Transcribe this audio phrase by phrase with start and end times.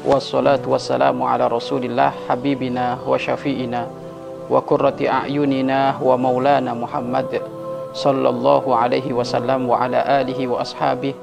[0.00, 3.84] wassalatu wassalamu ala rasulillah habibina wa syafi'ina
[4.48, 7.28] wa qurrati a'yunina wa maulana Muhammad
[7.92, 11.14] sallallahu alaihi wasallam wa ala alihi wa ashabihi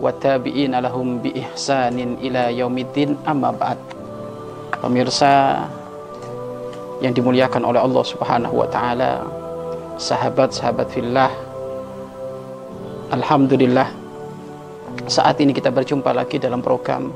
[0.00, 3.78] wa tabi'ina lahum bi ihsanin ila yaumiddin amma ba'd.
[4.82, 5.62] Pemirsa
[6.98, 9.22] yang dimuliakan oleh Allah Subhanahu wa taala,
[10.02, 11.30] sahabat-sahabat fillah.
[13.14, 13.86] Alhamdulillah
[15.06, 17.14] saat ini kita berjumpa lagi dalam program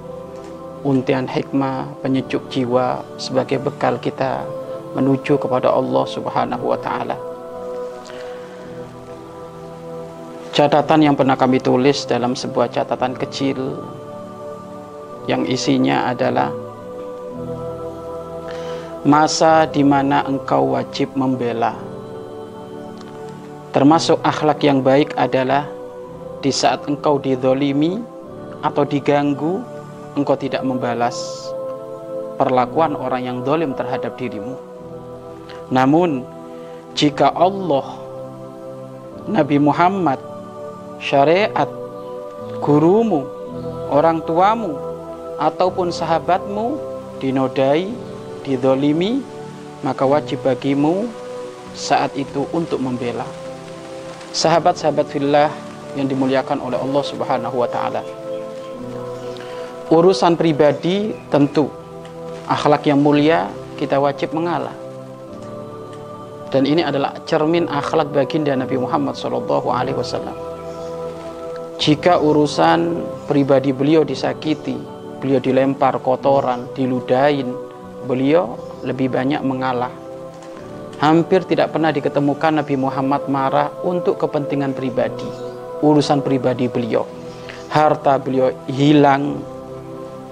[0.86, 4.46] Untian Hikmah Penyejuk Jiwa sebagai bekal kita
[4.94, 7.18] menuju kepada Allah Subhanahu wa taala.
[10.56, 13.76] catatan yang pernah kami tulis dalam sebuah catatan kecil
[15.28, 16.48] yang isinya adalah
[19.04, 21.76] masa di mana engkau wajib membela.
[23.76, 25.68] Termasuk akhlak yang baik adalah
[26.40, 28.00] di saat engkau didolimi
[28.64, 29.60] atau diganggu,
[30.16, 31.14] engkau tidak membalas
[32.40, 34.56] perlakuan orang yang dolim terhadap dirimu.
[35.68, 36.24] Namun,
[36.96, 37.84] jika Allah,
[39.28, 40.16] Nabi Muhammad,
[40.96, 41.68] syariat,
[42.64, 43.28] gurumu,
[43.92, 44.72] orang tuamu,
[45.36, 46.80] ataupun sahabatmu
[47.20, 47.92] dinodai,
[48.40, 49.20] didolimi,
[49.84, 51.04] maka wajib bagimu
[51.76, 53.28] saat itu untuk membela.
[54.32, 55.52] Sahabat-sahabat fillah
[55.96, 58.25] yang dimuliakan oleh Allah Subhanahu wa taala.
[59.86, 61.70] Urusan pribadi tentu
[62.50, 63.46] akhlak yang mulia
[63.78, 64.74] kita wajib mengalah.
[66.50, 70.46] Dan ini adalah cermin akhlak baginda Nabi Muhammad SAW
[71.76, 74.80] jika urusan pribadi beliau disakiti,
[75.20, 77.52] beliau dilempar kotoran, diludain,
[78.08, 79.92] beliau lebih banyak mengalah.
[80.96, 85.28] Hampir tidak pernah diketemukan Nabi Muhammad marah untuk kepentingan pribadi,
[85.84, 87.04] urusan pribadi beliau.
[87.68, 89.36] Harta beliau hilang,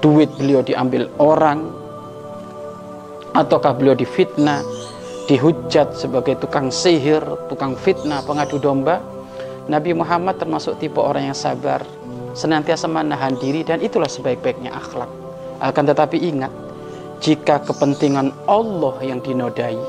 [0.05, 1.65] duit beliau diambil orang,
[3.33, 4.61] ataukah beliau difitnah,
[5.25, 9.01] dihujat sebagai tukang sihir, tukang fitnah, pengadu domba,
[9.65, 11.81] Nabi Muhammad termasuk tipe orang yang sabar,
[12.37, 15.09] senantiasa menahan diri dan itulah sebaik-baiknya akhlak.
[15.65, 16.53] Akan tetapi ingat,
[17.25, 19.81] jika kepentingan Allah yang dinodai,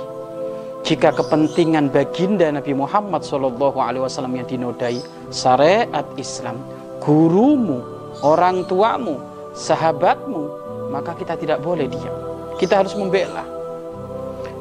[0.87, 6.55] jika kepentingan baginda Nabi Muhammad SAW yang dinodai, syariat Islam,
[7.03, 7.83] gurumu,
[8.23, 10.43] orang tuamu, sahabatmu,
[10.91, 12.15] maka kita tidak boleh diam.
[12.59, 13.47] Kita harus membela.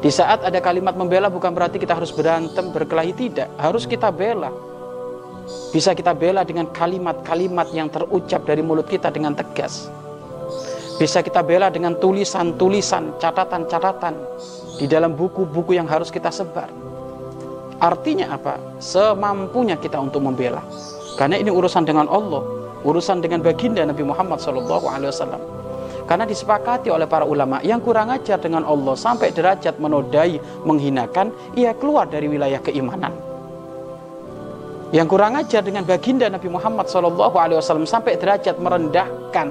[0.01, 3.49] Di saat ada kalimat membela bukan berarti kita harus berantem, berkelahi tidak.
[3.59, 4.53] Harus kita bela
[5.75, 9.93] bisa kita bela dengan kalimat-kalimat yang terucap dari mulut kita dengan tegas.
[10.97, 14.15] Bisa kita bela dengan tulisan-tulisan, catatan-catatan
[14.79, 16.71] di dalam buku-buku yang harus kita sebar.
[17.83, 18.57] Artinya apa?
[18.79, 20.63] Semampunya kita untuk membela.
[21.19, 25.41] Karena ini urusan dengan Allah, urusan dengan baginda Nabi Muhammad SAW.
[26.05, 30.37] Karena disepakati oleh para ulama yang kurang ajar dengan Allah sampai derajat menodai,
[30.69, 33.35] menghinakan, ia keluar dari wilayah keimanan
[34.95, 39.51] yang kurang ajar dengan baginda Nabi Muhammad SAW sampai derajat merendahkan,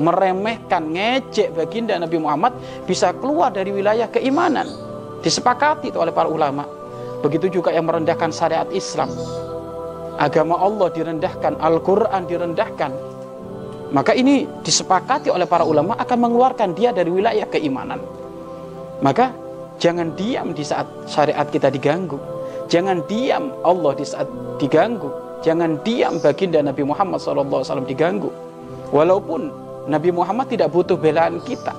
[0.00, 2.56] meremehkan, ngejek baginda Nabi Muhammad
[2.88, 4.64] bisa keluar dari wilayah keimanan.
[5.20, 6.64] Disepakati oleh para ulama.
[7.20, 9.12] Begitu juga yang merendahkan syariat Islam.
[10.18, 12.92] Agama Allah direndahkan, Al-Quran direndahkan.
[13.94, 18.02] Maka ini disepakati oleh para ulama akan mengeluarkan dia dari wilayah keimanan.
[19.00, 19.32] Maka
[19.78, 22.18] jangan diam di saat syariat kita diganggu
[22.68, 24.28] Jangan diam Allah di saat
[24.60, 25.08] diganggu.
[25.40, 28.28] Jangan diam baginda Nabi Muhammad SAW diganggu.
[28.92, 29.48] Walaupun
[29.88, 31.72] Nabi Muhammad tidak butuh belaan kita.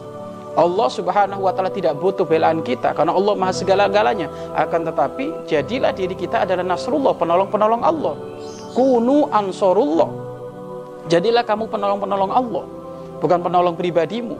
[0.57, 4.27] Allah Subhanahu wa taala tidak butuh belaan kita karena Allah Maha segala-galanya.
[4.57, 8.17] Akan tetapi jadilah diri kita adalah nasrullah, penolong-penolong Allah.
[8.73, 10.09] Kunu ansorullah.
[11.09, 12.63] Jadilah kamu penolong-penolong Allah,
[13.17, 14.37] bukan penolong pribadimu.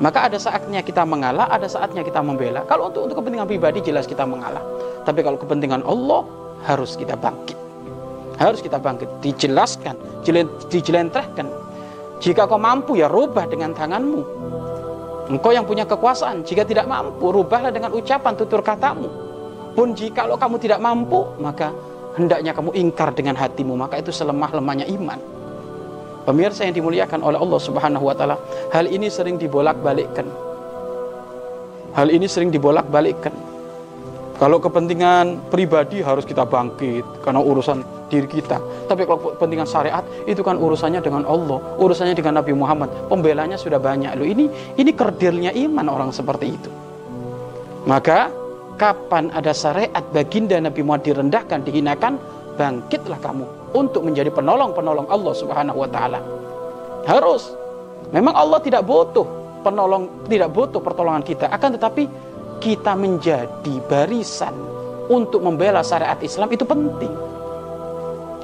[0.00, 2.64] Maka ada saatnya kita mengalah, ada saatnya kita membela.
[2.64, 4.62] Kalau untuk untuk kepentingan pribadi jelas kita mengalah.
[5.04, 6.24] Tapi kalau kepentingan Allah
[6.64, 7.58] harus kita bangkit.
[8.40, 10.24] Harus kita bangkit, dijelaskan,
[10.72, 11.44] dijelentrehkan.
[12.24, 14.22] Jika kau mampu ya rubah dengan tanganmu.
[15.28, 19.08] Engkau yang punya kekuasaan, jika tidak mampu rubahlah dengan ucapan tutur katamu.
[19.76, 21.70] Pun jika kamu tidak mampu, maka
[22.18, 25.18] hendaknya kamu ingkar dengan hatimu, maka itu selemah-lemahnya iman.
[26.26, 28.36] Pemirsa yang dimuliakan oleh Allah Subhanahu wa taala,
[28.70, 30.50] hal ini sering dibolak-balikkan
[31.90, 33.34] Hal ini sering dibolak-balikkan.
[34.38, 38.56] Kalau kepentingan pribadi harus kita bangkit karena urusan diri kita.
[38.88, 42.88] Tapi kalau kepentingan syariat itu kan urusannya dengan Allah, urusannya dengan Nabi Muhammad.
[43.10, 44.16] Pembelanya sudah banyak.
[44.16, 44.48] Loh ini
[44.80, 46.70] ini kerdilnya iman orang seperti itu.
[47.84, 48.32] Maka
[48.80, 52.16] kapan ada syariat baginda Nabi Muhammad direndahkan, dihinakan,
[52.56, 53.44] bangkitlah kamu
[53.76, 56.24] untuk menjadi penolong-penolong Allah Subhanahu wa taala.
[57.04, 57.52] Harus.
[58.10, 59.28] Memang Allah tidak butuh
[59.60, 62.08] penolong, tidak butuh pertolongan kita, akan tetapi
[62.64, 64.56] kita menjadi barisan
[65.12, 67.12] untuk membela syariat Islam itu penting.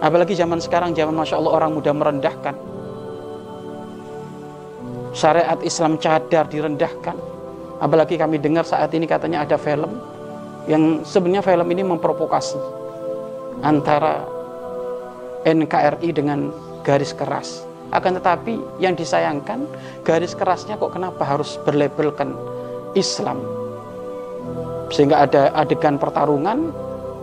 [0.05, 2.55] Apalagi zaman sekarang, zaman Masya Allah orang muda merendahkan.
[5.17, 7.17] Syariat Islam cadar direndahkan.
[7.81, 10.16] Apalagi kami dengar saat ini katanya ada film
[10.67, 12.59] yang sebenarnya film ini memprovokasi
[13.63, 14.27] antara
[15.47, 16.51] NKRI dengan
[16.83, 17.63] garis keras.
[17.95, 19.63] Akan tetapi yang disayangkan
[20.03, 22.35] garis kerasnya kok kenapa harus berlabelkan
[22.99, 23.39] Islam.
[24.91, 26.75] Sehingga ada adegan pertarungan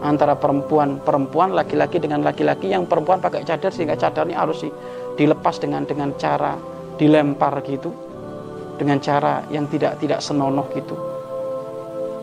[0.04, 4.68] antara perempuan-perempuan laki-laki dengan laki-laki yang perempuan pakai cadar sehingga cadarnya harus
[5.16, 6.60] dilepas dengan dengan cara
[7.00, 7.92] dilempar gitu
[8.76, 11.13] dengan cara yang tidak tidak senonoh gitu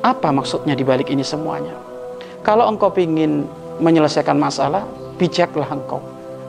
[0.00, 1.76] apa maksudnya dibalik ini semuanya?
[2.40, 3.44] Kalau engkau ingin
[3.84, 4.84] menyelesaikan masalah,
[5.20, 6.00] bijaklah engkau.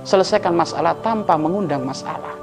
[0.07, 2.33] Selesaikan masalah tanpa mengundang masalah.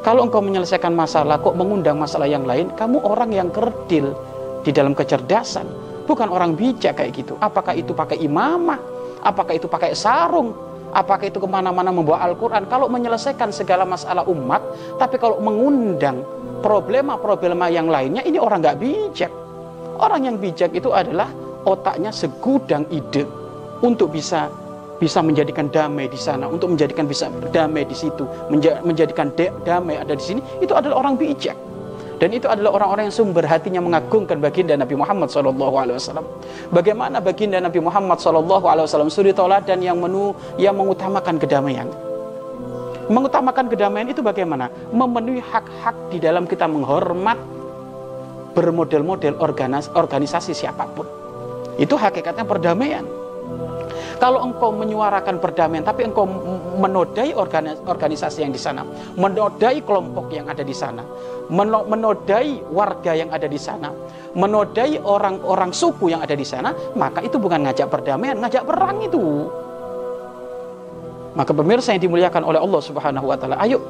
[0.00, 4.16] Kalau engkau menyelesaikan masalah kok mengundang masalah yang lain, kamu orang yang kerdil
[4.64, 5.68] di dalam kecerdasan,
[6.08, 7.36] bukan orang bijak kayak gitu.
[7.36, 8.80] Apakah itu pakai imamah?
[9.20, 10.56] Apakah itu pakai sarung?
[10.90, 12.66] Apakah itu ke mana-mana membawa Al-Quran?
[12.66, 14.64] Kalau menyelesaikan segala masalah umat,
[14.96, 16.24] tapi kalau mengundang
[16.64, 19.32] problema-problema yang lainnya, ini orang nggak bijak.
[20.00, 21.28] Orang yang bijak itu adalah
[21.68, 23.28] otaknya segudang ide
[23.84, 24.48] untuk bisa
[25.00, 28.24] bisa menjadikan damai di sana, untuk menjadikan bisa damai di situ,
[28.84, 29.32] menjadikan
[29.64, 31.56] damai ada di sini, itu adalah orang bijak.
[32.20, 36.20] Dan itu adalah orang-orang yang sumber hatinya mengagungkan baginda Nabi Muhammad SAW.
[36.68, 39.32] Bagaimana baginda Nabi Muhammad SAW suri
[39.64, 41.88] dan yang menu yang mengutamakan kedamaian.
[43.08, 44.68] Mengutamakan kedamaian itu bagaimana?
[44.92, 47.40] Memenuhi hak-hak di dalam kita menghormat
[48.52, 49.38] bermodel-model
[49.94, 51.06] organisasi siapa pun.
[51.80, 53.06] Itu hakikatnya perdamaian.
[54.20, 56.28] Kalau engkau menyuarakan perdamaian, tapi engkau
[56.76, 58.84] menodai organisasi yang di sana,
[59.16, 61.00] menodai kelompok yang ada di sana,
[61.48, 63.88] menodai warga yang ada di sana,
[64.36, 69.48] menodai orang-orang suku yang ada di sana, maka itu bukan ngajak perdamaian, ngajak perang itu.
[71.32, 73.80] Maka pemirsa yang dimuliakan oleh Allah Subhanahu wa taala, ayo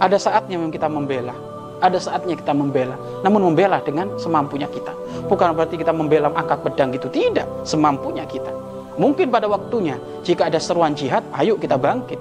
[0.00, 1.36] ada saatnya memang kita membela
[1.78, 4.90] ada saatnya kita membela, namun membela dengan semampunya kita.
[5.30, 8.50] Bukan berarti kita membela angkat pedang gitu, tidak, semampunya kita.
[8.98, 9.94] Mungkin pada waktunya,
[10.26, 12.18] jika ada seruan jihad, ayo kita bangkit.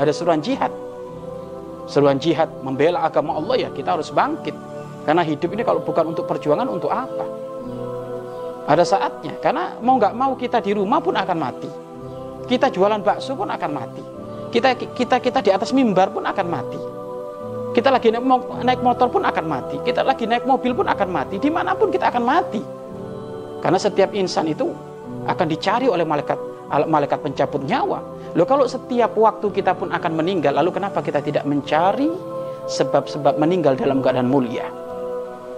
[0.00, 0.72] Ada seruan jihad.
[1.84, 4.56] Seruan jihad membela agama Allah ya, kita harus bangkit.
[5.04, 7.28] Karena hidup ini kalau bukan untuk perjuangan, untuk apa?
[8.64, 11.68] Ada saatnya, karena mau nggak mau kita di rumah pun akan mati.
[12.48, 14.02] Kita jualan bakso pun akan mati.
[14.48, 16.94] Kita kita kita di atas mimbar pun akan mati
[17.74, 19.76] kita lagi naik motor pun akan mati.
[19.82, 21.42] Kita lagi naik mobil pun akan mati.
[21.42, 22.62] Di mana pun kita akan mati.
[23.58, 24.70] Karena setiap insan itu
[25.26, 26.38] akan dicari oleh malaikat
[26.86, 27.98] malaikat pencabut nyawa.
[28.38, 32.10] Loh kalau setiap waktu kita pun akan meninggal, lalu kenapa kita tidak mencari
[32.70, 34.70] sebab-sebab meninggal dalam keadaan mulia?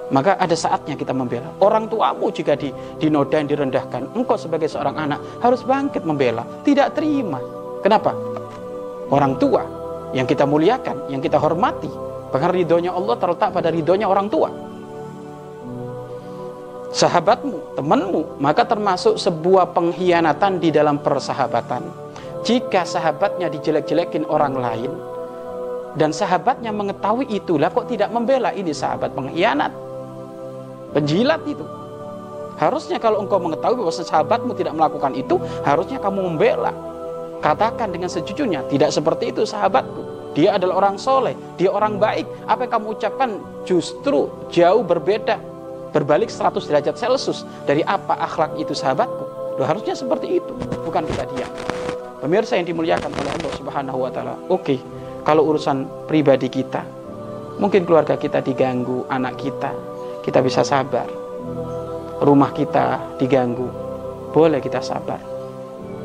[0.07, 1.51] Maka ada saatnya kita membela.
[1.59, 2.71] Orang tuamu jika di,
[3.03, 6.47] dinodai, direndahkan, engkau sebagai seorang anak harus bangkit membela.
[6.63, 7.43] Tidak terima.
[7.83, 8.15] Kenapa?
[9.11, 9.67] Orang tua
[10.15, 11.91] yang kita muliakan, yang kita hormati,
[12.37, 14.51] Bahkan ridhonya Allah terletak pada ridhonya orang tua.
[16.91, 21.85] Sahabatmu, temanmu, maka termasuk sebuah pengkhianatan di dalam persahabatan.
[22.45, 24.93] Jika sahabatnya dijelek-jelekin orang lain,
[25.97, 29.73] dan sahabatnya mengetahui itulah kok tidak membela ini sahabat pengkhianat.
[30.93, 31.65] Penjilat itu.
[32.57, 36.73] Harusnya kalau engkau mengetahui bahwa sahabatmu tidak melakukan itu, harusnya kamu membela.
[37.45, 42.29] Katakan dengan sejujurnya, tidak seperti itu sahabatku dia adalah orang soleh, dia orang baik.
[42.45, 45.41] Apa yang kamu ucapkan justru jauh berbeda,
[45.97, 49.25] berbalik 100 derajat Celcius dari apa akhlak itu sahabatku.
[49.57, 50.53] Loh, harusnya seperti itu,
[50.85, 51.49] bukan kita diam.
[52.21, 54.37] Pemirsa yang dimuliakan oleh Allah Subhanahu wa taala.
[54.53, 54.77] Oke,
[55.25, 56.85] kalau urusan pribadi kita,
[57.57, 59.73] mungkin keluarga kita diganggu, anak kita,
[60.21, 61.09] kita bisa sabar.
[62.21, 63.73] Rumah kita diganggu,
[64.37, 65.36] boleh kita sabar.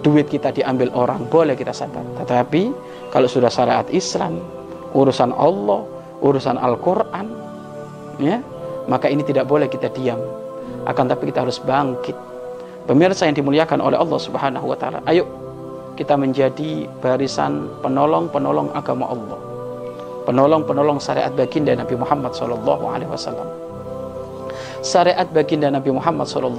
[0.02, 2.02] Duit kita diambil orang, boleh kita sabar.
[2.18, 2.74] Tetapi
[3.14, 4.42] kalau sudah syariat Islam,
[4.98, 5.86] urusan Allah,
[6.26, 7.28] urusan Al-Quran,
[8.18, 8.42] ya,
[8.90, 10.18] maka ini tidak boleh kita diam.
[10.90, 12.18] Akan tapi kita harus bangkit.
[12.90, 15.06] Pemirsa yang dimuliakan oleh Allah Subhanahu wa taala.
[15.06, 15.30] Ayo
[15.94, 19.38] kita menjadi barisan penolong-penolong agama Allah.
[20.26, 23.46] Penolong-penolong syariat baginda Nabi Muhammad sallallahu alaihi wasallam.
[24.82, 26.58] Syariat baginda Nabi Muhammad SAW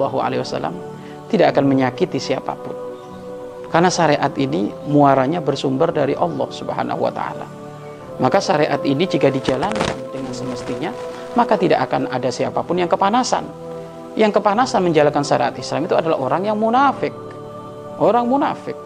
[1.27, 2.82] tidak akan menyakiti siapa pun.
[3.73, 7.49] Karena syariat ini muaranya bersumber dari Allah Subhanahu wa taala.
[8.21, 10.93] Maka syariat ini jika dijalankan dengan semestinya,
[11.33, 13.49] maka tidak akan ada siapa pun yang kepanasan.
[14.13, 17.17] Yang kepanasan menjalankan syariat Islam itu adalah orang yang munafik.
[17.97, 18.77] Orang munafik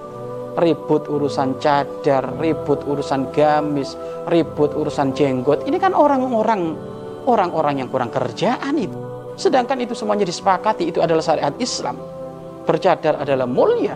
[0.56, 3.94] ribut urusan cadar, ribut urusan gamis,
[4.32, 5.68] ribut urusan jenggot.
[5.68, 6.74] Ini kan orang-orang
[7.28, 8.96] orang-orang yang kurang kerjaan itu.
[9.36, 12.00] Sedangkan itu semuanya disepakati itu adalah syariat Islam.
[12.64, 13.94] Bercadar adalah mulia.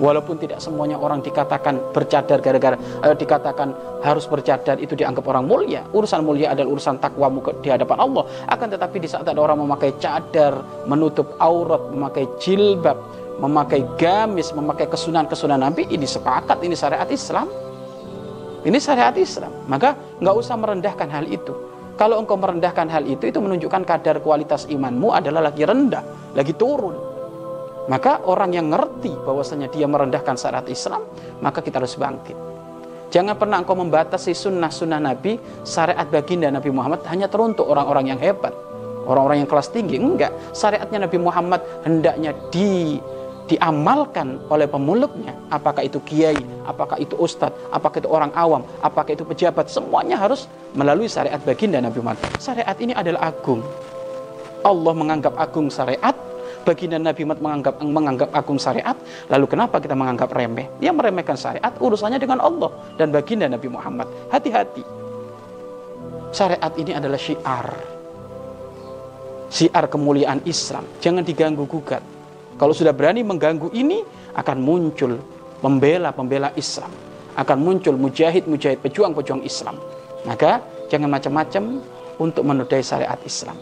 [0.00, 5.84] Walaupun tidak semuanya orang dikatakan bercadar gara-gara eh, dikatakan harus bercadar itu dianggap orang mulia.
[5.92, 7.28] Urusan mulia adalah urusan takwa
[7.60, 8.24] di hadapan Allah.
[8.48, 12.96] Akan tetapi di saat ada orang memakai cadar, menutup aurat, memakai jilbab,
[13.44, 17.48] memakai gamis, memakai kesunahan-kesunahan Nabi, ini sepakat ini syariat Islam.
[18.64, 19.52] Ini syariat Islam.
[19.68, 21.52] Maka nggak usah merendahkan hal itu.
[22.00, 27.09] Kalau engkau merendahkan hal itu, itu menunjukkan kadar kualitas imanmu adalah lagi rendah, lagi turun.
[27.88, 31.06] Maka orang yang ngerti bahwasanya dia merendahkan syariat Islam,
[31.40, 32.36] maka kita harus bangkit.
[33.10, 38.54] Jangan pernah engkau membatasi sunnah-sunnah Nabi, syariat baginda Nabi Muhammad hanya teruntuk orang-orang yang hebat.
[39.08, 40.30] Orang-orang yang kelas tinggi, enggak.
[40.54, 43.00] Syariatnya Nabi Muhammad hendaknya di
[43.50, 49.26] diamalkan oleh pemuluknya, apakah itu kiai, apakah itu ustadz, apakah itu orang awam, apakah itu
[49.26, 52.30] pejabat, semuanya harus melalui syariat baginda Nabi Muhammad.
[52.38, 53.58] Syariat ini adalah agung.
[54.62, 56.14] Allah menganggap agung syariat,
[56.62, 58.96] baginda Nabi Muhammad menganggap menganggap agung syariat,
[59.28, 60.68] lalu kenapa kita menganggap remeh?
[60.78, 64.06] Dia meremehkan syariat, urusannya dengan Allah dan baginda Nabi Muhammad.
[64.28, 64.82] Hati-hati.
[66.30, 67.66] Syariat ini adalah syiar.
[69.50, 70.86] Syiar kemuliaan Islam.
[71.02, 72.02] Jangan diganggu gugat
[72.60, 74.04] kalau sudah berani mengganggu ini,
[74.36, 75.16] akan muncul
[75.64, 76.92] pembela-pembela Islam.
[77.32, 79.80] Akan muncul mujahid-mujahid, pejuang-pejuang Islam.
[80.28, 80.60] Maka
[80.92, 81.80] jangan macam-macam
[82.20, 83.56] untuk menodai syariat Islam.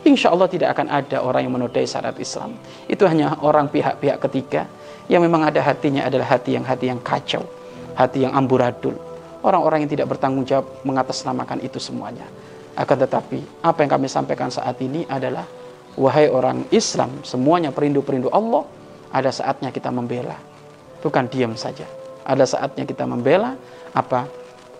[0.00, 2.56] Insya Allah tidak akan ada orang yang menodai syariat Islam.
[2.88, 4.64] Itu hanya orang pihak-pihak ketiga
[5.12, 7.44] yang memang ada hatinya adalah hati yang hati yang kacau,
[7.98, 8.96] hati yang amburadul.
[9.44, 12.24] Orang-orang yang tidak bertanggung jawab mengatasnamakan itu semuanya.
[12.76, 15.44] Akan tetapi, apa yang kami sampaikan saat ini adalah
[15.98, 18.62] Wahai orang Islam, semuanya perindu-perindu Allah,
[19.10, 20.38] ada saatnya kita membela.
[21.02, 21.82] Bukan diam saja.
[22.22, 23.58] Ada saatnya kita membela
[23.90, 24.30] apa?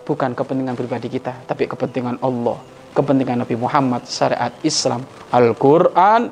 [0.07, 6.31] Bukan kepentingan pribadi kita, tapi kepentingan Allah, kepentingan Nabi Muhammad, syariat Islam, Al-Qur'an.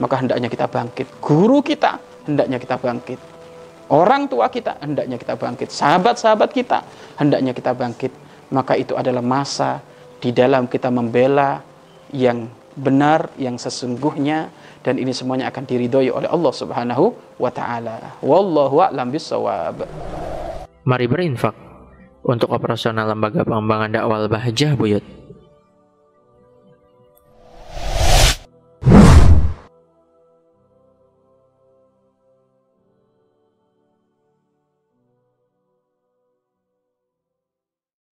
[0.00, 1.06] Maka hendaknya kita bangkit.
[1.20, 3.20] Guru kita hendaknya kita bangkit.
[3.92, 5.68] Orang tua kita hendaknya kita bangkit.
[5.68, 6.80] Sahabat-sahabat kita
[7.20, 8.12] hendaknya kita bangkit.
[8.52, 9.84] Maka itu adalah masa
[10.16, 11.60] di dalam kita membela
[12.12, 14.48] yang benar yang sesungguhnya
[14.80, 17.04] dan ini semuanya akan diridhoi oleh Allah Subhanahu
[17.36, 18.16] wa taala.
[18.24, 19.84] Wallahu a'lam bissawab.
[20.82, 21.54] Mari berinfak
[22.26, 25.04] untuk operasional lembaga pengembangan dakwah Bahjah Buyut.